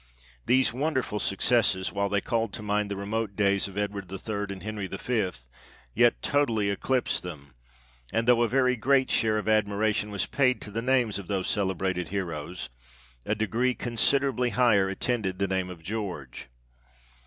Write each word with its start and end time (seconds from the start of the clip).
These 0.47 0.73
wonderful 0.73 1.19
successes, 1.19 1.93
while 1.93 2.09
they 2.09 2.21
called 2.21 2.53
to 2.53 2.63
mind 2.63 2.89
the 2.89 2.95
remote 2.95 3.35
days 3.35 3.67
of 3.67 3.77
Edward 3.77 4.07
the 4.07 4.17
Third 4.17 4.49
and 4.49 4.63
Henry 4.63 4.87
the 4.87 4.97
Fifth, 4.97 5.45
yet 5.93 6.23
totally 6.23 6.71
eclipsed 6.71 7.21
them; 7.21 7.53
and 8.11 8.27
though 8.27 8.41
a 8.41 8.47
very 8.49 8.75
great 8.75 9.11
share 9.11 9.37
of 9.37 9.47
admiration 9.47 10.09
was 10.09 10.25
paid 10.25 10.59
to 10.61 10.71
the 10.71 10.81
names 10.81 11.19
of 11.19 11.27
those 11.27 11.47
celebrated 11.47 12.09
heroes, 12.09 12.69
a 13.27 13.35
degree 13.35 13.75
con 13.75 13.95
siderably 13.95 14.49
higher 14.53 14.89
attended 14.89 15.37
the 15.37 15.47
name 15.47 15.69
of 15.69 15.83
George. 15.83 16.47